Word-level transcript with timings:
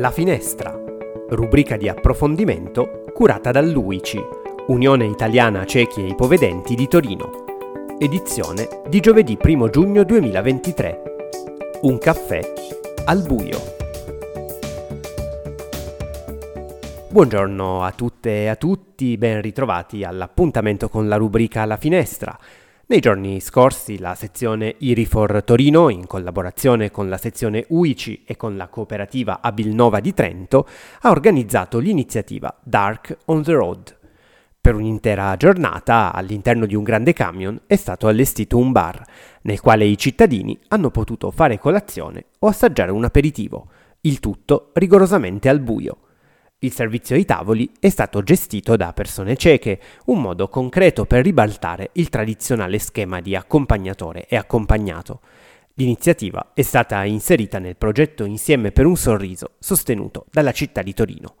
La 0.00 0.10
Finestra, 0.10 0.74
rubrica 1.28 1.76
di 1.76 1.86
approfondimento 1.86 3.04
curata 3.12 3.50
dall'UICI, 3.50 4.18
Unione 4.68 5.04
Italiana 5.04 5.66
Ciechi 5.66 6.00
e 6.00 6.08
Ipovedenti 6.08 6.74
di 6.74 6.88
Torino. 6.88 7.44
Edizione 7.98 8.66
di 8.88 8.98
giovedì 9.00 9.36
1 9.38 9.68
giugno 9.68 10.02
2023. 10.04 11.02
Un 11.82 11.98
caffè 11.98 12.40
al 13.04 13.26
buio. 13.26 13.58
Buongiorno 17.10 17.82
a 17.82 17.92
tutte 17.92 18.44
e 18.44 18.46
a 18.46 18.56
tutti, 18.56 19.18
ben 19.18 19.42
ritrovati 19.42 20.02
all'appuntamento 20.02 20.88
con 20.88 21.08
la 21.08 21.16
rubrica 21.16 21.66
La 21.66 21.76
Finestra 21.76 22.38
nei 22.90 22.98
giorni 22.98 23.38
scorsi 23.38 24.00
la 24.00 24.16
sezione 24.16 24.74
Irifor 24.78 25.44
Torino, 25.44 25.90
in 25.90 26.08
collaborazione 26.08 26.90
con 26.90 27.08
la 27.08 27.18
sezione 27.18 27.64
UICI 27.68 28.24
e 28.26 28.36
con 28.36 28.56
la 28.56 28.66
cooperativa 28.66 29.38
Abilnova 29.40 30.00
di 30.00 30.12
Trento, 30.12 30.66
ha 31.02 31.10
organizzato 31.10 31.78
l'iniziativa 31.78 32.52
Dark 32.64 33.16
on 33.26 33.44
the 33.44 33.52
Road. 33.52 33.96
Per 34.60 34.74
un'intera 34.74 35.36
giornata, 35.36 36.12
all'interno 36.12 36.66
di 36.66 36.74
un 36.74 36.82
grande 36.82 37.12
camion, 37.12 37.60
è 37.68 37.76
stato 37.76 38.08
allestito 38.08 38.58
un 38.58 38.72
bar, 38.72 39.00
nel 39.42 39.60
quale 39.60 39.84
i 39.84 39.96
cittadini 39.96 40.58
hanno 40.66 40.90
potuto 40.90 41.30
fare 41.30 41.60
colazione 41.60 42.24
o 42.40 42.48
assaggiare 42.48 42.90
un 42.90 43.04
aperitivo, 43.04 43.68
il 44.00 44.18
tutto 44.18 44.72
rigorosamente 44.74 45.48
al 45.48 45.60
buio. 45.60 46.09
Il 46.62 46.72
servizio 46.72 47.16
ai 47.16 47.24
tavoli 47.24 47.70
è 47.80 47.88
stato 47.88 48.22
gestito 48.22 48.76
da 48.76 48.92
persone 48.92 49.34
cieche, 49.34 49.80
un 50.06 50.20
modo 50.20 50.48
concreto 50.48 51.06
per 51.06 51.24
ribaltare 51.24 51.88
il 51.94 52.10
tradizionale 52.10 52.78
schema 52.78 53.22
di 53.22 53.34
accompagnatore 53.34 54.26
e 54.26 54.36
accompagnato. 54.36 55.20
L'iniziativa 55.74 56.50
è 56.52 56.60
stata 56.60 57.02
inserita 57.04 57.58
nel 57.58 57.76
progetto 57.76 58.26
Insieme 58.26 58.72
per 58.72 58.84
un 58.84 58.96
sorriso, 58.98 59.52
sostenuto 59.58 60.26
dalla 60.30 60.52
città 60.52 60.82
di 60.82 60.92
Torino. 60.92 61.34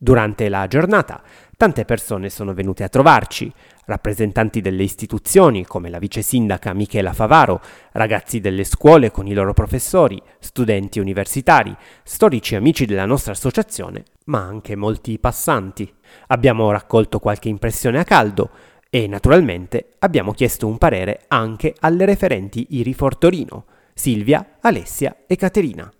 Durante 0.00 0.48
la 0.48 0.68
giornata 0.68 1.20
tante 1.56 1.84
persone 1.84 2.30
sono 2.30 2.54
venute 2.54 2.84
a 2.84 2.88
trovarci, 2.88 3.52
rappresentanti 3.86 4.60
delle 4.60 4.84
istituzioni 4.84 5.66
come 5.66 5.90
la 5.90 5.98
vice 5.98 6.22
sindaca 6.22 6.72
Michela 6.72 7.12
Favaro, 7.12 7.60
ragazzi 7.92 8.38
delle 8.38 8.62
scuole 8.62 9.10
con 9.10 9.26
i 9.26 9.34
loro 9.34 9.52
professori, 9.54 10.22
studenti 10.38 11.00
universitari, 11.00 11.76
storici 12.04 12.54
amici 12.54 12.86
della 12.86 13.06
nostra 13.06 13.32
associazione, 13.32 14.04
ma 14.26 14.38
anche 14.38 14.76
molti 14.76 15.18
passanti. 15.18 15.92
Abbiamo 16.28 16.70
raccolto 16.70 17.18
qualche 17.18 17.48
impressione 17.48 17.98
a 17.98 18.04
caldo 18.04 18.50
e 18.88 19.08
naturalmente 19.08 19.94
abbiamo 19.98 20.30
chiesto 20.30 20.68
un 20.68 20.78
parere 20.78 21.24
anche 21.26 21.74
alle 21.80 22.04
referenti 22.04 22.68
Iri 22.70 22.94
Fortorino, 22.94 23.64
Silvia, 23.94 24.58
Alessia 24.60 25.24
e 25.26 25.34
Caterina. 25.34 25.90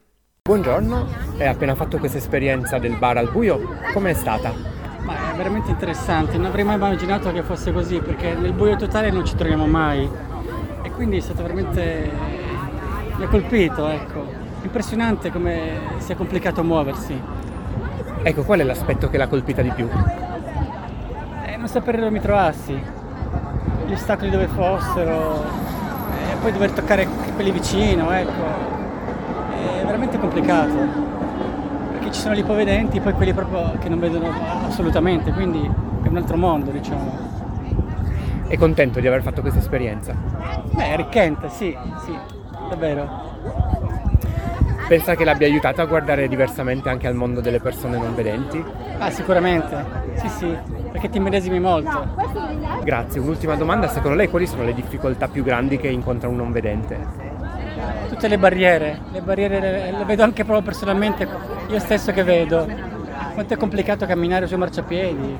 Buongiorno, 0.48 1.06
hai 1.36 1.46
appena 1.46 1.74
fatto 1.74 1.98
questa 1.98 2.16
esperienza 2.16 2.78
del 2.78 2.96
bar 2.96 3.18
al 3.18 3.30
buio, 3.30 3.60
com'è 3.92 4.14
stata? 4.14 4.50
Ma 5.02 5.30
è 5.30 5.36
veramente 5.36 5.68
interessante, 5.68 6.38
non 6.38 6.46
avrei 6.46 6.64
mai 6.64 6.76
immaginato 6.76 7.30
che 7.32 7.42
fosse 7.42 7.70
così 7.70 7.98
perché 7.98 8.32
nel 8.32 8.54
buio 8.54 8.74
totale 8.76 9.10
non 9.10 9.26
ci 9.26 9.36
troviamo 9.36 9.66
mai 9.66 10.08
e 10.80 10.90
quindi 10.92 11.18
è 11.18 11.20
stato 11.20 11.42
veramente... 11.42 12.10
mi 13.14 13.24
ha 13.24 13.28
colpito, 13.28 13.88
ecco. 13.88 14.24
Impressionante 14.62 15.30
come 15.30 15.80
sia 15.98 16.16
complicato 16.16 16.64
muoversi. 16.64 17.20
Ecco, 18.22 18.42
qual 18.44 18.60
è 18.60 18.64
l'aspetto 18.64 19.10
che 19.10 19.18
l'ha 19.18 19.28
colpita 19.28 19.60
di 19.60 19.70
più? 19.72 19.86
Eh, 21.44 21.56
non 21.58 21.68
sapere 21.68 21.98
dove 21.98 22.10
mi 22.10 22.20
trovassi, 22.20 22.72
gli 23.86 23.92
ostacoli 23.92 24.30
dove 24.30 24.46
fossero, 24.46 25.44
e 26.32 26.36
poi 26.40 26.52
dover 26.52 26.70
toccare 26.70 27.06
quelli 27.34 27.50
vicino, 27.50 28.10
ecco 28.12 28.77
veramente 29.88 30.18
complicato 30.18 30.76
perché 31.92 32.12
ci 32.12 32.20
sono 32.20 32.34
gli 32.34 32.40
ipovedenti 32.40 33.00
poi 33.00 33.12
quelli 33.14 33.32
proprio 33.32 33.72
che 33.78 33.88
non 33.88 33.98
vedono 33.98 34.30
assolutamente 34.66 35.32
quindi 35.32 35.68
è 36.02 36.08
un 36.08 36.16
altro 36.16 36.36
mondo 36.36 36.70
diciamo 36.70 37.38
è 38.48 38.56
contento 38.56 38.98
di 38.98 39.06
aver 39.06 39.20
fatto 39.20 39.42
questa 39.42 39.58
esperienza? 39.58 40.14
Beh, 40.14 40.84
è 40.84 40.92
arricchente, 40.92 41.50
sì, 41.50 41.76
sì, 42.02 42.16
davvero. 42.70 43.26
Pensa 44.88 45.14
che 45.16 45.24
l'abbia 45.24 45.46
aiutato 45.46 45.82
a 45.82 45.84
guardare 45.84 46.28
diversamente 46.28 46.88
anche 46.88 47.06
al 47.06 47.14
mondo 47.14 47.42
delle 47.42 47.60
persone 47.60 47.98
non 47.98 48.14
vedenti? 48.14 48.64
Ah, 48.96 49.10
sicuramente, 49.10 49.84
sì, 50.14 50.28
sì, 50.30 50.56
perché 50.90 51.10
ti 51.10 51.18
medesimi 51.18 51.60
molto. 51.60 52.06
Grazie, 52.82 53.20
un'ultima 53.20 53.54
domanda, 53.54 53.86
secondo 53.86 54.16
lei 54.16 54.30
quali 54.30 54.46
sono 54.46 54.64
le 54.64 54.72
difficoltà 54.72 55.28
più 55.28 55.44
grandi 55.44 55.76
che 55.76 55.88
incontra 55.88 56.30
un 56.30 56.36
non 56.36 56.50
vedente? 56.50 57.27
Tutte 58.18 58.30
le 58.30 58.38
barriere, 58.38 59.00
le 59.12 59.20
barriere 59.20 59.60
le, 59.60 59.92
le 59.92 60.04
vedo 60.04 60.24
anche 60.24 60.42
proprio 60.42 60.64
personalmente, 60.64 61.28
io 61.68 61.78
stesso 61.78 62.10
che 62.10 62.24
vedo, 62.24 62.66
quanto 63.32 63.54
è 63.54 63.56
complicato 63.56 64.06
camminare 64.06 64.48
sui 64.48 64.56
marciapiedi. 64.56 65.38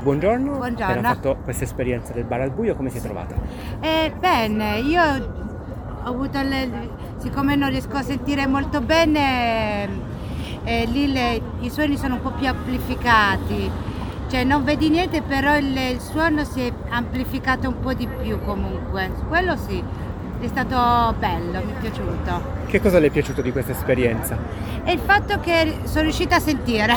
Buongiorno, 0.00 0.52
Buongiorno. 0.52 0.92
appena 0.92 1.08
fatto 1.12 1.36
questa 1.44 1.64
esperienza 1.64 2.14
del 2.14 2.24
bar 2.24 2.40
al 2.40 2.52
buio, 2.52 2.74
come 2.74 2.88
si 2.88 2.96
è 2.96 3.00
trovata? 3.02 3.34
Eh, 3.80 4.14
bene, 4.18 4.78
io 4.78 5.02
ho 5.02 6.08
avuto 6.08 6.40
le, 6.40 6.70
siccome 7.18 7.54
non 7.54 7.68
riesco 7.68 7.98
a 7.98 8.02
sentire 8.02 8.46
molto 8.46 8.80
bene, 8.80 9.86
eh, 10.64 10.86
lì 10.86 11.12
le- 11.12 11.42
i 11.60 11.68
suoni 11.68 11.98
sono 11.98 12.14
un 12.14 12.22
po' 12.22 12.30
più 12.30 12.48
amplificati. 12.48 13.84
Cioè 14.28 14.42
non 14.42 14.64
vedi 14.64 14.88
niente, 14.88 15.22
però 15.22 15.56
il, 15.56 15.76
il 15.76 16.00
suono 16.00 16.42
si 16.44 16.60
è 16.60 16.72
amplificato 16.88 17.68
un 17.68 17.78
po' 17.78 17.92
di 17.92 18.08
più 18.08 18.40
comunque. 18.40 19.12
Quello 19.28 19.56
sì, 19.56 19.80
è 20.40 20.48
stato 20.48 21.14
bello, 21.18 21.62
mi 21.64 21.72
è 21.72 21.80
piaciuto. 21.80 22.54
Che 22.66 22.80
cosa 22.80 22.98
le 22.98 23.06
è 23.06 23.10
piaciuto 23.10 23.40
di 23.42 23.52
questa 23.52 23.72
esperienza? 23.72 24.36
E 24.84 24.92
il 24.92 25.00
fatto 25.00 25.40
che 25.40 25.78
sono 25.84 26.02
riuscita 26.02 26.36
a 26.36 26.40
sentire 26.40 26.94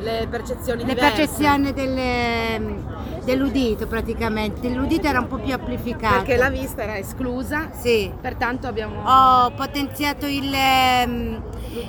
le 0.00 0.26
percezioni 0.30 0.84
le 0.84 0.94
percezioni 0.94 1.72
delle- 1.72 2.86
dell'udito 3.24 3.86
praticamente. 3.86 4.68
L'udito 4.68 5.06
era 5.08 5.18
un 5.20 5.26
po' 5.26 5.36
più 5.38 5.52
amplificato. 5.52 6.14
perché 6.22 6.36
la 6.36 6.48
vista 6.48 6.82
era 6.82 6.96
esclusa, 6.96 7.68
Sì. 7.72 8.10
pertanto 8.20 8.66
abbiamo 8.68 9.02
Ho 9.04 9.50
potenziato 9.50 10.26
il, 10.26 10.50
ehm, 10.54 11.42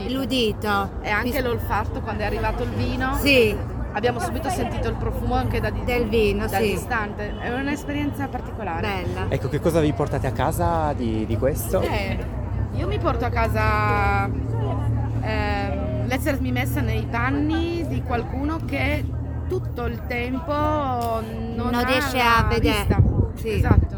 L'udito. 0.08 0.14
l'udito. 0.14 0.90
e 1.02 1.10
anche 1.10 1.42
Mi- 1.42 1.48
l'olfatto 1.48 2.02
quando 2.02 2.24
è 2.24 2.26
arrivato 2.26 2.64
il 2.64 2.70
vino. 2.70 3.16
Sì, 3.22 3.56
Abbiamo 3.92 4.20
subito 4.20 4.50
sentito 4.50 4.88
il 4.88 4.96
profumo 4.96 5.34
anche 5.36 5.60
da, 5.60 5.70
di- 5.70 5.84
Del 5.84 6.08
vino, 6.08 6.46
da 6.48 6.58
sì. 6.60 6.72
distante. 6.74 7.34
È 7.40 7.52
un'esperienza 7.52 8.28
particolare. 8.28 8.82
bella. 8.82 9.26
Ecco, 9.30 9.50
che 9.50 9.60
cosa 9.60 9.80
vi 9.80 9.92
portate 9.94 10.28
a 10.28 10.32
casa 10.32 10.94
di, 10.94 11.26
di 11.26 11.38
questo? 11.38 11.82
Eh, 11.82 12.18
io 12.74 12.88
mi 12.88 13.00
porto 13.00 13.26
a 13.26 13.30
casa 13.30 14.30
ehm, 15.22 16.08
l'essermi 16.08 16.52
messa 16.52 16.82
nei 16.82 17.06
panni 17.10 17.86
di 17.88 18.02
qualcuno 18.04 18.58
che 18.66 19.04
tutto 19.48 19.86
il 19.86 20.06
tempo 20.06 20.54
non, 20.54 21.70
Non 21.72 21.86
riesce 21.86 22.20
a 22.20 22.46
vedere. 22.48 22.78
vista. 22.78 23.02
Sì. 23.36 23.50
Esatto. 23.54 23.98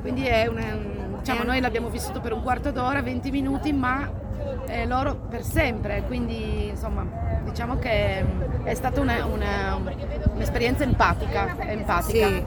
Quindi 0.00 0.24
è 0.26 0.46
un, 0.46 1.16
diciamo, 1.18 1.42
noi 1.42 1.60
l'abbiamo 1.60 1.88
vissuto 1.88 2.20
per 2.20 2.32
un 2.32 2.42
quarto 2.42 2.70
d'ora, 2.70 3.02
20 3.02 3.30
minuti, 3.30 3.72
ma 3.72 4.08
eh, 4.66 4.86
loro 4.86 5.16
per 5.16 5.42
sempre. 5.42 6.04
Quindi 6.06 6.68
insomma 6.68 7.04
diciamo 7.44 7.78
che 7.78 8.24
è 8.68 8.74
stata 8.74 9.00
una- 9.00 9.24
una- 9.24 9.80
un'esperienza 10.34 10.84
empatica. 10.84 11.56
empatica. 11.60 12.28
Sì. 12.28 12.44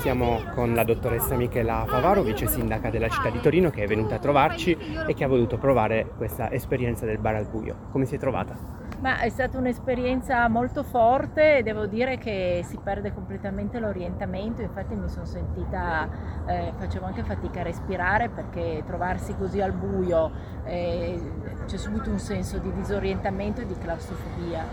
Siamo 0.00 0.40
con 0.54 0.74
la 0.74 0.84
dottoressa 0.84 1.34
Michela 1.36 1.84
Favaro, 1.86 2.22
vice 2.22 2.46
sindaca 2.46 2.88
della 2.88 3.08
città 3.08 3.30
di 3.30 3.40
Torino, 3.40 3.70
che 3.70 3.82
è 3.82 3.86
venuta 3.86 4.14
a 4.16 4.18
trovarci 4.18 4.76
e 5.06 5.12
che 5.14 5.24
ha 5.24 5.28
voluto 5.28 5.58
provare 5.58 6.10
questa 6.16 6.50
esperienza 6.52 7.04
del 7.04 7.18
bar 7.18 7.34
al 7.34 7.46
buio. 7.46 7.76
Come 7.90 8.04
si 8.04 8.14
è 8.14 8.18
trovata? 8.18 8.56
Ma 9.00 9.20
è 9.20 9.28
stata 9.28 9.58
un'esperienza 9.58 10.48
molto 10.48 10.82
forte 10.82 11.58
e 11.58 11.62
devo 11.62 11.86
dire 11.86 12.18
che 12.18 12.62
si 12.64 12.78
perde 12.82 13.12
completamente 13.12 13.78
l'orientamento, 13.78 14.60
infatti 14.62 14.94
mi 14.94 15.08
sono 15.08 15.24
sentita, 15.24 16.08
eh, 16.46 16.72
facevo 16.76 17.04
anche 17.06 17.22
fatica 17.22 17.60
a 17.60 17.62
respirare 17.64 18.28
perché 18.28 18.82
trovarsi 18.86 19.36
così 19.36 19.60
al 19.60 19.72
buio 19.72 20.30
eh, 20.64 21.20
c'è 21.68 21.76
subito 21.76 22.08
un 22.08 22.18
senso 22.18 22.56
di 22.56 22.72
disorientamento 22.72 23.60
e 23.60 23.66
di 23.66 23.76
claustrofobia. 23.76 24.64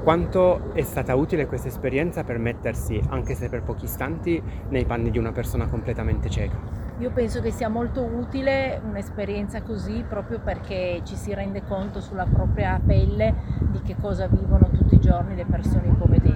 Quanto 0.00 0.72
è 0.72 0.82
stata 0.82 1.16
utile 1.16 1.46
questa 1.46 1.66
esperienza 1.66 2.22
per 2.22 2.38
mettersi, 2.38 3.02
anche 3.08 3.34
se 3.34 3.48
per 3.48 3.62
pochi 3.62 3.86
istanti, 3.86 4.40
nei 4.68 4.84
panni 4.84 5.10
di 5.10 5.18
una 5.18 5.32
persona 5.32 5.66
completamente 5.66 6.30
cieca? 6.30 6.56
Io 6.98 7.10
penso 7.10 7.40
che 7.40 7.50
sia 7.50 7.68
molto 7.68 8.04
utile 8.04 8.80
un'esperienza 8.84 9.62
così 9.62 10.04
proprio 10.08 10.38
perché 10.38 11.00
ci 11.02 11.16
si 11.16 11.34
rende 11.34 11.64
conto 11.64 12.00
sulla 12.00 12.26
propria 12.26 12.80
pelle 12.84 13.34
di 13.72 13.80
che 13.80 13.96
cosa 14.00 14.28
vivono 14.28 14.68
tutti 14.70 14.94
i 14.94 15.00
giorni 15.00 15.34
le 15.34 15.46
persone 15.46 15.88
ipovedenti. 15.88 16.33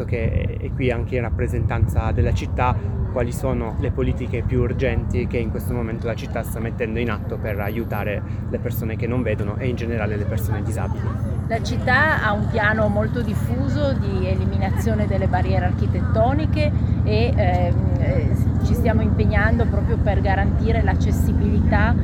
Visto 0.00 0.04
che 0.04 0.56
è 0.58 0.70
qui 0.72 0.90
anche 0.90 1.16
in 1.16 1.20
rappresentanza 1.20 2.10
della 2.10 2.32
città, 2.32 2.74
quali 3.12 3.32
sono 3.32 3.76
le 3.80 3.90
politiche 3.90 4.42
più 4.42 4.60
urgenti 4.60 5.26
che 5.26 5.36
in 5.36 5.50
questo 5.50 5.74
momento 5.74 6.06
la 6.06 6.14
città 6.14 6.42
sta 6.42 6.58
mettendo 6.58 6.98
in 6.98 7.10
atto 7.10 7.36
per 7.36 7.60
aiutare 7.60 8.22
le 8.48 8.58
persone 8.58 8.96
che 8.96 9.06
non 9.06 9.20
vedono 9.20 9.56
e 9.58 9.68
in 9.68 9.76
generale 9.76 10.16
le 10.16 10.24
persone 10.24 10.62
disabili? 10.62 11.02
La 11.48 11.62
città 11.62 12.22
ha 12.22 12.32
un 12.32 12.48
piano 12.50 12.88
molto 12.88 13.20
diffuso 13.20 13.92
di 13.92 14.26
eliminazione 14.26 15.06
delle 15.06 15.26
barriere 15.26 15.66
architettoniche 15.66 16.72
e 17.04 17.32
ehm, 17.36 17.74
eh, 17.98 18.30
ci 18.64 18.72
stiamo 18.72 19.02
impegnando 19.02 19.66
proprio 19.66 19.98
per 19.98 20.22
garantire 20.22 20.82
l'accessibilità 20.82 21.94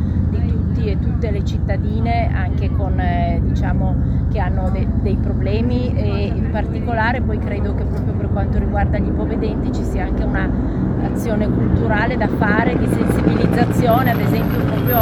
tutti 0.76 0.90
e 0.90 0.98
tutte 0.98 1.30
le 1.30 1.44
cittadine 1.44 2.30
anche 2.34 2.70
con 2.70 3.00
eh, 3.00 3.40
diciamo 3.42 4.26
che 4.30 4.38
hanno 4.38 4.68
de- 4.70 4.86
dei 5.00 5.16
problemi 5.16 5.94
e 5.94 6.26
in 6.26 6.50
particolare 6.50 7.22
poi 7.22 7.38
credo 7.38 7.74
che 7.74 7.84
proprio 7.84 8.12
per 8.12 8.28
quanto 8.30 8.58
riguarda 8.58 8.98
gli 8.98 9.08
ipovedenti 9.08 9.72
ci 9.72 9.82
sia 9.82 10.04
anche 10.04 10.22
un'azione 10.24 11.48
culturale 11.48 12.16
da 12.16 12.28
fare 12.28 12.76
di 12.76 12.86
sensibilizzazione 12.86 14.10
ad 14.10 14.20
esempio 14.20 14.58
proprio 14.60 14.98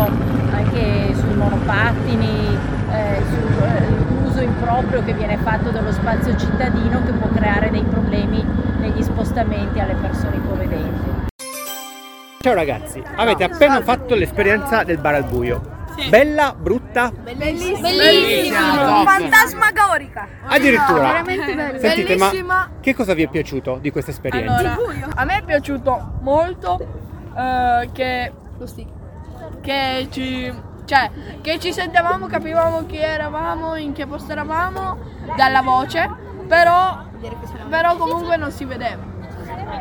anche 0.52 1.14
sui 1.14 1.34
monopattini 1.34 2.56
eh, 2.92 3.22
sull'uso 3.28 4.40
improprio 4.40 5.02
che 5.02 5.12
viene 5.14 5.36
fatto 5.38 5.70
dello 5.70 5.90
spazio 5.90 6.36
cittadino 6.36 7.02
che 7.04 7.12
può 7.12 7.28
creare 7.34 7.70
dei 7.70 7.82
problemi 7.82 8.44
negli 8.78 9.02
spostamenti 9.02 9.80
alle 9.80 9.94
persone 9.94 10.36
ipovedenti. 10.36 11.23
Ciao 12.44 12.52
ragazzi, 12.52 13.02
avete 13.16 13.42
appena 13.42 13.80
fatto 13.80 14.14
l'esperienza 14.14 14.84
del 14.84 14.98
bar 14.98 15.14
al 15.14 15.24
buio. 15.24 15.86
Sì. 15.96 16.10
Bella, 16.10 16.54
brutta? 16.54 17.10
Bellissima. 17.10 17.88
Bellissima. 17.88 19.02
Fantasmagorica. 19.06 20.28
Addirittura. 20.48 21.00
veramente 21.00 21.54
bello. 21.54 21.78
Sentite, 21.78 22.16
ma 22.16 22.26
Bellissima. 22.26 22.70
che 22.82 22.94
cosa 22.94 23.14
vi 23.14 23.22
è 23.22 23.28
piaciuto 23.28 23.78
di 23.80 23.90
questa 23.90 24.10
esperienza? 24.10 24.56
Allora, 24.58 24.76
a 25.14 25.24
me 25.24 25.38
è 25.38 25.42
piaciuto 25.42 26.18
molto 26.20 26.86
eh, 27.34 27.88
che, 27.94 28.32
che 29.62 30.08
ci 30.10 30.54
cioè 30.84 31.10
che 31.40 31.58
ci 31.58 31.72
sentivamo, 31.72 32.26
capivamo 32.26 32.84
chi 32.84 32.98
eravamo, 32.98 33.76
in 33.76 33.94
che 33.94 34.06
posto 34.06 34.32
eravamo 34.32 34.98
dalla 35.34 35.62
voce, 35.62 36.10
però, 36.46 37.04
però 37.70 37.96
comunque 37.96 38.36
non 38.36 38.50
si 38.50 38.66
vedeva. 38.66 39.02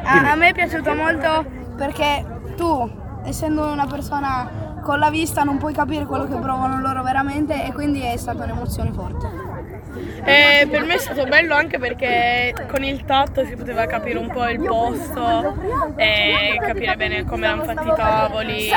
A, 0.06 0.32
a 0.32 0.36
me 0.36 0.48
è 0.48 0.54
piaciuto 0.54 0.96
molto 0.96 1.60
perché 1.76 2.42
tu, 2.56 2.90
essendo 3.24 3.72
una 3.72 3.86
persona 3.86 4.80
con 4.82 5.00
la 5.00 5.10
vista, 5.10 5.44
non 5.44 5.58
puoi 5.58 5.74
capire 5.74 6.06
quello 6.06 6.28
che 6.28 6.36
provano 6.36 6.80
loro 6.80 7.04
veramente 7.04 7.66
e 7.66 7.72
quindi 7.74 8.02
è 8.02 8.18
stata 8.18 8.44
un'emozione 8.44 8.92
forte. 8.92 9.43
Eh, 10.26 10.68
per 10.70 10.86
me 10.86 10.96
è 10.96 10.98
stato 10.98 11.26
bello 11.26 11.54
anche 11.54 11.78
perché 11.78 12.54
con 12.70 12.84
il 12.84 13.04
tatto 13.04 13.46
si 13.46 13.56
poteva 13.56 13.86
capire 13.86 14.18
un 14.18 14.30
po' 14.30 14.48
il 14.48 14.60
posto 14.60 15.54
e 15.98 16.58
capire 16.62 16.96
bene 16.96 17.26
come 17.26 17.46
erano 17.46 17.64
fatti 17.64 17.88
i 17.88 17.94
tavoli. 17.96 18.70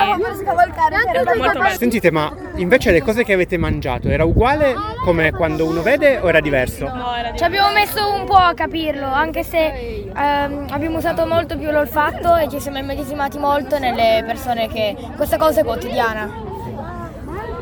Molto 1.37 1.59
bello. 1.59 1.77
Sentite, 1.77 2.11
ma 2.11 2.35
invece 2.57 2.91
le 2.91 3.01
cose 3.01 3.25
che 3.25 3.33
avete 3.33 3.57
mangiato 3.57 4.09
era 4.09 4.25
uguale 4.25 4.75
come 5.05 5.31
quando 5.31 5.67
uno 5.67 5.83
vede 5.83 6.19
o 6.19 6.29
era 6.29 6.41
diverso? 6.41 6.87
No, 6.93 7.15
era 7.15 7.33
Ci 7.35 7.45
abbiamo 7.45 7.73
messo 7.73 8.13
un 8.13 8.25
po' 8.25 8.35
a 8.35 8.53
capirlo, 8.55 9.07
anche 9.07 9.45
se 9.45 10.05
ehm, 10.15 10.67
abbiamo 10.71 10.99
usato 10.99 11.27
molto 11.27 11.57
più 11.57 11.71
l'olfatto 11.71 12.35
e 12.37 12.49
ci 12.49 12.61
siamo 12.61 12.79
immedesimati 12.79 13.39
molto 13.39 13.79
nelle 13.79 14.25
persone 14.27 14.69
che 14.69 14.97
questa 15.17 15.37
cosa 15.37 15.61
è 15.61 15.65
quotidiana. 15.65 16.46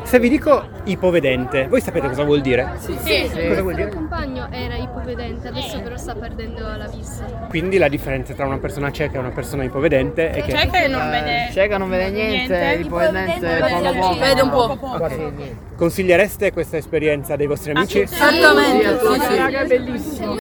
Se 0.05 0.19
vi 0.19 0.29
dico 0.29 0.67
ipovedente, 0.83 1.67
voi 1.67 1.81
sapete 1.81 2.07
cosa 2.07 2.23
vuol 2.23 2.39
dire? 2.39 2.73
Sì. 2.77 2.95
Cosa 2.95 3.61
vuol 3.63 3.73
dire? 3.73 3.89
compagno 3.89 4.47
era 4.51 4.75
ipovedente, 4.75 5.47
adesso 5.47 5.81
però 5.81 5.97
sta 5.97 6.13
perdendo 6.13 6.61
la 6.77 6.87
vista. 6.87 7.25
Quindi 7.49 7.79
la 7.79 7.87
differenza 7.87 8.35
tra 8.35 8.45
una 8.45 8.59
persona 8.59 8.91
cieca 8.91 9.15
e 9.15 9.17
una 9.17 9.31
persona 9.31 9.63
ipovedente 9.63 10.29
è 10.29 10.43
che 10.43 10.53
C'è 10.53 10.69
che 10.69 10.87
non 10.87 11.09
vede. 11.09 11.49
Cieca 11.51 11.77
non 11.79 11.89
vede 11.89 12.11
niente, 12.11 12.77
ipovedente 12.81 13.59
poco 13.59 13.93
poco. 13.93 14.19
Vede 14.19 14.41
un 14.41 14.49
po'. 14.49 15.07
Niente. 15.07 15.57
consigliereste 15.75 16.53
questa 16.53 16.77
esperienza 16.77 17.35
dei 17.35 17.47
vostri 17.47 17.71
amici? 17.71 18.01
Esattamente. 18.01 18.99
Raga, 19.37 19.61
è 19.61 19.65
bellissimo. 19.65 20.37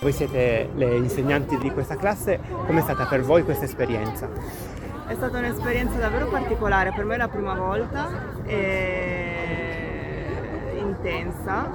Voi 0.00 0.12
siete 0.12 0.68
le 0.76 0.96
insegnanti 0.96 1.58
di 1.58 1.70
questa 1.70 1.96
classe, 1.96 2.38
com'è 2.66 2.80
stata 2.80 3.06
per 3.06 3.22
voi 3.22 3.42
questa 3.42 3.64
esperienza? 3.64 4.28
È 5.06 5.14
stata 5.14 5.38
un'esperienza 5.38 5.98
davvero 5.98 6.28
particolare, 6.28 6.92
per 6.94 7.04
me 7.04 7.14
è 7.14 7.18
la 7.18 7.28
prima 7.28 7.54
volta, 7.54 8.08
e 8.46 9.98
intensa, 10.78 11.70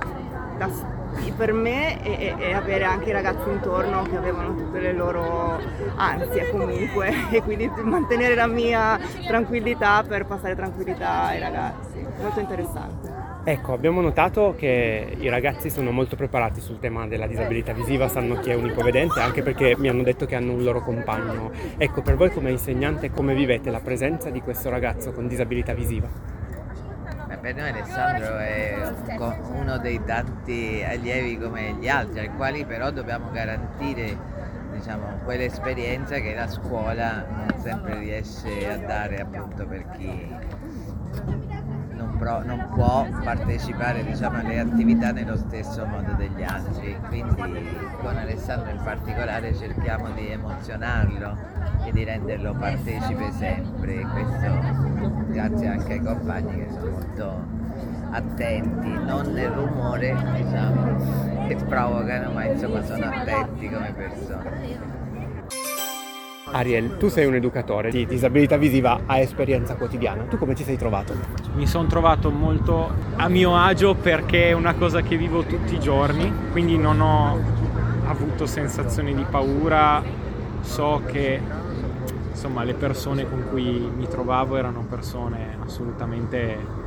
da- 0.58 0.96
per 1.36 1.52
me 1.54 2.02
e, 2.04 2.12
e- 2.12 2.36
e 2.38 2.54
avere 2.54 2.84
anche 2.86 3.10
i 3.10 3.12
ragazzi 3.12 3.50
intorno 3.50 4.04
che 4.04 4.18
avevano 4.18 4.56
tutte 4.56 4.80
le 4.80 4.94
loro 4.94 5.60
ansie 5.96 6.50
comunque 6.52 7.12
e 7.32 7.42
quindi 7.42 7.70
mantenere 7.82 8.36
la 8.36 8.48
mia 8.48 9.00
tranquillità 9.26 10.04
per 10.08 10.26
passare 10.26 10.56
tranquillità 10.56 11.24
ai 11.28 11.40
ragazzi, 11.40 12.06
molto 12.20 12.40
interessante. 12.40 13.37
Ecco, 13.50 13.72
abbiamo 13.72 14.02
notato 14.02 14.56
che 14.58 15.16
i 15.18 15.30
ragazzi 15.30 15.70
sono 15.70 15.92
molto 15.92 16.18
preparati 16.18 16.60
sul 16.60 16.80
tema 16.80 17.08
della 17.08 17.28
disabilità 17.28 17.72
visiva, 17.72 18.10
sanno 18.10 18.42
chi 18.42 18.50
è 18.50 18.56
un 18.56 18.66
ipovedente, 18.66 19.22
anche 19.22 19.42
perché 19.42 19.74
mi 19.78 19.88
hanno 19.88 20.04
detto 20.04 20.26
che 20.26 20.36
hanno 20.36 20.52
un 20.52 20.64
loro 20.64 20.82
compagno. 20.82 21.50
Ecco, 21.78 22.02
per 22.02 22.18
voi 22.18 22.30
come 22.30 22.52
insegnante 22.52 23.10
come 23.10 23.34
vivete 23.34 23.72
la 23.72 23.80
presenza 23.80 24.30
di 24.30 24.42
questo 24.42 24.70
ragazzo 24.70 25.14
con 25.14 25.30
disabilità 25.30 25.74
visiva? 25.74 26.10
Beh, 27.28 27.38
per 27.38 27.56
noi 27.56 27.70
Alessandro 27.70 28.36
è 28.36 28.76
uno 29.54 29.78
dei 29.78 30.02
tanti 30.04 30.84
allievi 30.86 31.38
come 31.38 31.74
gli 31.80 31.88
altri, 31.88 32.20
ai 32.20 32.32
quali 32.36 32.66
però 32.66 32.92
dobbiamo 32.92 33.32
garantire 33.32 34.14
diciamo, 34.74 35.20
quell'esperienza 35.24 36.20
che 36.20 36.34
la 36.36 36.50
scuola 36.50 37.26
non 37.30 37.62
sempre 37.62 37.98
riesce 37.98 38.70
a 38.70 38.76
dare 38.76 39.22
appunto 39.22 39.66
per 39.66 39.88
chi 39.98 40.36
pro- 42.18 42.44
non 42.44 42.70
può 42.74 43.06
partecipare 43.24 44.04
diciamo, 44.04 44.40
alle 44.40 44.60
attività 44.60 45.12
nello 45.12 45.38
stesso 45.38 45.86
modo 45.86 46.14
degli 46.14 46.44
altri. 46.44 46.98
Quindi 47.08 47.36
con 48.02 48.18
Alessandro 48.18 48.72
in 48.72 48.82
particolare 48.84 49.56
cerchiamo 49.56 50.10
di 50.12 50.28
emozionarlo 50.30 51.38
e 51.86 51.92
di 51.92 52.04
renderlo 52.04 52.54
partecipe 52.54 53.32
sempre. 53.32 54.02
Questo 54.02 55.26
grazie 55.28 55.68
anche 55.68 55.94
ai 55.94 56.02
compagni 56.02 56.56
che 56.56 56.68
sono 56.72 56.92
molto 56.92 57.46
attenti, 58.12 58.90
non 59.06 59.32
nel 59.34 59.50
rumore 59.50 60.16
diciamo, 60.36 61.48
che 61.48 61.56
provocano, 61.56 62.32
ma 62.32 62.46
insomma 62.46 62.84
sono 62.84 63.06
attenti 63.06 63.70
come 63.70 63.94
persone. 63.94 64.87
Ariel, 66.52 66.98
tu 66.98 67.10
sei 67.10 67.26
un 67.26 67.36
educatore 67.36 67.90
di 67.90 68.06
disabilità 68.06 68.58
visiva 68.58 69.02
a 69.06 69.20
esperienza 69.20 69.76
quotidiana, 69.76 70.24
tu 70.24 70.38
come 70.38 70.54
ti 70.54 70.64
sei 70.64 70.78
trovato? 70.78 71.14
Mi 71.56 71.68
sono 71.68 71.88
trovato 71.88 72.32
molto 72.32 72.90
a 73.16 73.28
mio 73.28 73.56
agio 73.56 73.96
perché 73.96 74.50
è 74.50 74.52
una 74.54 74.74
cosa 74.76 75.02
che 75.02 75.18
vivo 75.18 75.44
tutti 75.44 75.76
i 75.76 75.80
giorni, 75.80 76.32
quindi 76.52 76.78
non 76.78 77.02
ho 77.02 77.40
avuto 78.06 78.46
sensazioni 78.46 79.14
di 79.14 79.26
paura, 79.30 80.02
so 80.62 81.02
che 81.06 81.40
insomma 82.30 82.64
le 82.64 82.74
persone 82.74 83.28
con 83.28 83.46
cui 83.50 83.92
mi 83.96 84.08
trovavo 84.08 84.56
erano 84.58 84.86
persone 84.88 85.58
assolutamente 85.64 86.86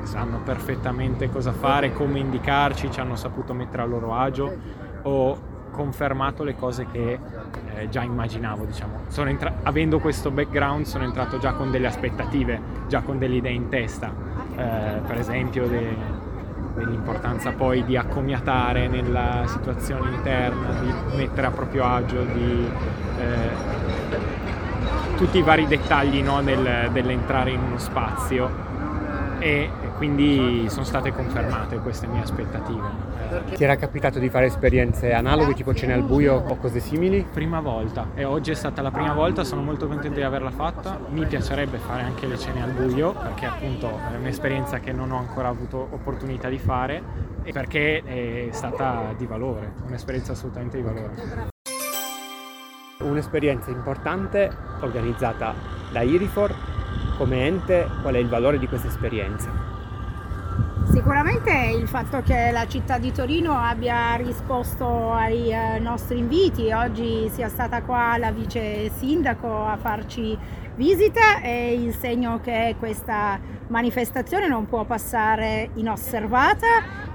che 0.00 0.06
sanno 0.06 0.40
perfettamente 0.44 1.30
cosa 1.30 1.52
fare, 1.52 1.92
come 1.92 2.18
indicarci, 2.18 2.90
ci 2.90 3.00
hanno 3.00 3.16
saputo 3.16 3.54
mettere 3.54 3.82
a 3.82 3.86
loro 3.86 4.14
agio. 4.14 4.54
Ho 5.02 5.50
confermato 5.72 6.44
le 6.44 6.54
cose 6.54 6.86
che 6.92 7.18
eh, 7.74 7.88
già 7.88 8.02
immaginavo, 8.02 8.64
diciamo. 8.64 9.00
Entra- 9.28 9.54
avendo 9.64 9.98
questo 9.98 10.30
background 10.30 10.84
sono 10.84 11.02
entrato 11.04 11.38
già 11.38 11.52
con 11.52 11.72
delle 11.72 11.88
aspettative, 11.88 12.60
già 12.86 13.00
con 13.00 13.18
delle 13.18 13.36
idee 13.36 13.52
in 13.52 13.68
testa, 13.68 14.12
eh, 14.56 15.00
per 15.04 15.18
esempio 15.18 15.66
de- 15.66 16.20
dell'importanza 16.74 17.52
poi 17.52 17.84
di 17.84 17.96
accomiatare 17.96 18.88
nella 18.88 19.42
situazione 19.46 20.14
interna, 20.14 20.68
di 20.80 21.16
mettere 21.16 21.48
a 21.48 21.50
proprio 21.50 21.84
agio, 21.84 22.22
di 22.22 22.66
eh, 23.18 23.50
tutti 25.16 25.38
i 25.38 25.42
vari 25.42 25.66
dettagli 25.66 26.22
no, 26.22 26.40
del- 26.42 26.88
dell'entrare 26.92 27.50
in 27.50 27.60
uno 27.62 27.78
spazio 27.78 28.50
e 29.42 29.68
quindi 29.96 30.66
sono 30.68 30.84
state 30.84 31.12
confermate 31.12 31.78
queste 31.78 32.06
mie 32.06 32.22
aspettative. 32.22 33.10
Ti 33.56 33.64
era 33.64 33.74
capitato 33.74 34.20
di 34.20 34.28
fare 34.28 34.46
esperienze 34.46 35.12
analoghe 35.12 35.52
tipo 35.54 35.74
cene 35.74 35.94
al 35.94 36.02
buio 36.02 36.34
o 36.34 36.56
cose 36.58 36.78
simili? 36.78 37.26
Prima 37.32 37.58
volta 37.58 38.10
e 38.14 38.24
oggi 38.24 38.52
è 38.52 38.54
stata 38.54 38.82
la 38.82 38.92
prima 38.92 39.14
volta, 39.14 39.42
sono 39.42 39.60
molto 39.62 39.88
contento 39.88 40.18
di 40.18 40.24
averla 40.24 40.52
fatta. 40.52 40.96
Mi 41.08 41.26
piacerebbe 41.26 41.78
fare 41.78 42.02
anche 42.02 42.26
le 42.28 42.38
cene 42.38 42.62
al 42.62 42.70
buio 42.70 43.14
perché 43.14 43.46
appunto 43.46 43.98
è 44.12 44.16
un'esperienza 44.16 44.78
che 44.78 44.92
non 44.92 45.10
ho 45.10 45.18
ancora 45.18 45.48
avuto 45.48 45.88
opportunità 45.90 46.48
di 46.48 46.58
fare 46.58 47.02
e 47.42 47.50
perché 47.50 48.02
è 48.04 48.48
stata 48.52 49.12
di 49.16 49.26
valore, 49.26 49.72
un'esperienza 49.86 50.32
assolutamente 50.32 50.76
di 50.76 50.84
valore. 50.84 51.50
Un'esperienza 53.00 53.70
importante 53.70 54.48
organizzata 54.80 55.52
da 55.90 56.02
Irifor 56.02 56.54
come 57.16 57.46
ente, 57.46 57.88
qual 58.00 58.14
è 58.14 58.18
il 58.18 58.28
valore 58.28 58.58
di 58.58 58.66
questa 58.66 58.88
esperienza? 58.88 59.71
Sicuramente 60.92 61.50
il 61.74 61.88
fatto 61.88 62.20
che 62.20 62.50
la 62.52 62.66
città 62.68 62.98
di 62.98 63.12
Torino 63.12 63.56
abbia 63.56 64.14
risposto 64.16 65.10
ai 65.10 65.50
eh, 65.50 65.78
nostri 65.78 66.18
inviti, 66.18 66.70
oggi 66.70 67.30
sia 67.32 67.48
stata 67.48 67.80
qua 67.80 68.18
la 68.18 68.30
vice 68.30 68.90
sindaco 68.90 69.64
a 69.64 69.78
farci 69.78 70.36
visita 70.74 71.40
è 71.40 71.48
il 71.48 71.94
segno 71.94 72.40
che 72.42 72.76
questa 72.78 73.40
manifestazione 73.68 74.48
non 74.48 74.66
può 74.66 74.84
passare 74.84 75.70
inosservata 75.74 76.66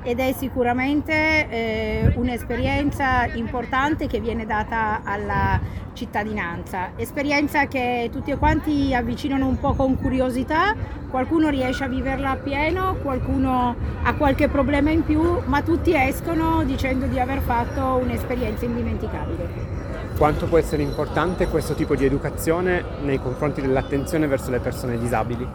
ed 0.01 0.19
è 0.19 0.31
sicuramente 0.31 1.47
eh, 1.49 2.13
un'esperienza 2.15 3.25
importante 3.33 4.07
che 4.07 4.19
viene 4.19 4.45
data 4.45 5.01
alla 5.03 5.59
cittadinanza. 5.97 6.91
Esperienza 6.95 7.65
che 7.65 8.09
tutti 8.11 8.33
quanti 8.35 8.93
avvicinano 8.93 9.47
un 9.47 9.59
po' 9.59 9.73
con 9.73 9.97
curiosità, 9.97 10.75
qualcuno 11.09 11.49
riesce 11.49 11.83
a 11.83 11.87
viverla 11.87 12.31
appieno, 12.31 12.95
qualcuno 13.01 13.66
ha 14.03 14.13
qualche 14.15 14.47
problema 14.47 14.91
in 14.91 15.03
più, 15.03 15.41
ma 15.45 15.61
tutti 15.61 15.93
escono 15.95 16.63
dicendo 16.63 17.05
di 17.05 17.19
aver 17.19 17.39
fatto 17.39 17.99
un'esperienza 18.01 18.65
indimenticabile. 18.65 19.75
Quanto 20.17 20.47
può 20.47 20.57
essere 20.57 20.81
importante 20.81 21.47
questo 21.47 21.73
tipo 21.73 21.95
di 21.95 22.05
educazione 22.05 22.83
nei 23.03 23.21
confronti 23.21 23.61
dell'attenzione 23.61 24.27
verso 24.27 24.49
le 24.49 24.59
persone 24.59 24.97
disabili? 24.97 25.47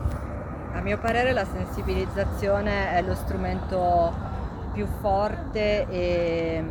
A 0.74 0.80
mio 0.80 0.98
parere 0.98 1.32
la 1.32 1.44
sensibilizzazione 1.44 2.92
è 2.92 3.02
lo 3.02 3.14
strumento 3.14 4.12
più 4.72 4.86
forte 5.00 5.86
e, 5.88 6.64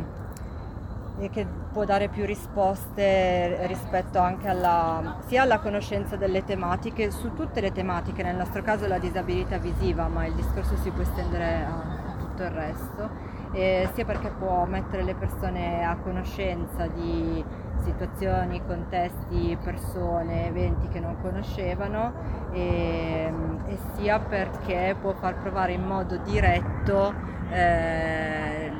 e 1.22 1.30
che 1.30 1.46
può 1.72 1.84
dare 1.84 2.08
più 2.08 2.24
risposte 2.26 3.66
rispetto 3.66 4.18
anche 4.18 4.48
alla, 4.48 5.18
sia 5.26 5.42
alla 5.42 5.60
conoscenza 5.60 6.16
delle 6.16 6.44
tematiche, 6.44 7.10
su 7.12 7.32
tutte 7.32 7.60
le 7.60 7.70
tematiche, 7.70 8.22
nel 8.22 8.36
nostro 8.36 8.62
caso 8.62 8.88
la 8.88 8.98
disabilità 8.98 9.58
visiva, 9.58 10.08
ma 10.08 10.26
il 10.26 10.34
discorso 10.34 10.76
si 10.76 10.90
può 10.90 11.02
estendere 11.02 11.64
a, 11.64 12.16
tutto 12.18 12.42
il 12.42 12.50
resto, 12.50 13.10
e 13.52 13.88
sia 13.94 14.04
perché 14.04 14.30
può 14.30 14.64
mettere 14.64 15.04
le 15.04 15.14
persone 15.14 15.84
a 15.84 15.96
conoscenza 15.96 16.86
di 16.88 17.44
situazioni, 17.84 18.62
contesti, 18.66 19.56
persone, 19.62 20.48
eventi 20.48 20.88
che 20.88 21.00
non 21.00 21.20
conoscevano 21.20 22.12
e, 22.52 23.32
e 23.66 23.78
sia 23.94 24.18
perché 24.18 24.96
può 25.00 25.12
far 25.12 25.36
provare 25.36 25.72
in 25.72 25.82
modo 25.82 26.16
diretto 26.18 27.12
eh, 27.50 28.70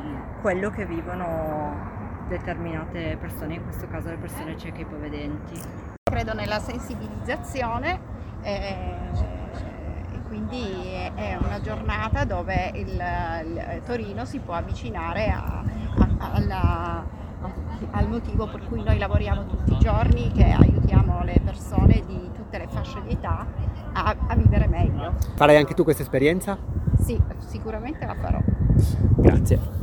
quello 0.41 0.71
che 0.71 0.87
vivono 0.87 1.92
determinate 2.29 3.17
persone, 3.21 3.55
in 3.55 3.63
questo 3.63 3.87
caso 3.89 4.09
le 4.09 4.17
persone 4.17 4.57
cieche 4.57 4.79
e 4.79 4.83
ipovedenti. 4.83 5.61
Credo 6.03 6.35
nella 6.35 6.59
sensibilizzazione 6.59 8.01
eh, 8.43 8.77
e 10.13 10.23
quindi 10.27 10.93
è 11.15 11.39
una 11.41 11.61
giornata 11.61 12.25
dove 12.25 12.73
il, 12.75 12.91
il 12.91 13.83
Torino 13.85 14.25
si 14.25 14.39
può 14.39 14.55
avvicinare 14.55 15.29
a, 15.29 15.63
a, 15.99 16.31
alla, 16.33 17.07
al 17.91 18.09
motivo 18.09 18.49
per 18.49 18.67
cui 18.67 18.83
noi 18.83 18.99
lavoriamo 18.99 19.47
tutti 19.47 19.73
i 19.73 19.79
giorni, 19.79 20.31
che 20.33 20.51
aiutiamo 20.51 21.23
le 21.25 21.41
persone 21.45 22.03
di 22.07 22.31
tutte 22.35 22.59
le 22.59 22.67
fasce 22.69 23.01
di 23.03 23.13
età 23.13 23.47
a, 23.93 24.17
a 24.27 24.35
vivere 24.35 24.67
meglio. 24.69 25.15
Farai 25.37 25.57
anche 25.57 25.75
tu 25.75 25.85
questa 25.85 26.03
esperienza? 26.03 26.59
Sì, 26.99 27.21
sicuramente 27.39 28.07
la 28.07 28.15
farò. 28.15 28.41
Grazie. 29.17 29.82